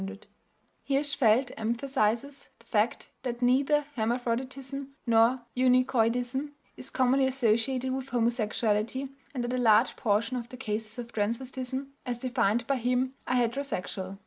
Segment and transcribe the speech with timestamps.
[0.81, 9.43] Hirschfeld emphasizes the fact that neither hermaphroditism nor eunuchoidism is commonly associated with homosexuality, and
[9.43, 14.17] that a large proportion of the cases of transvestism, as defined by him, are heterosexual.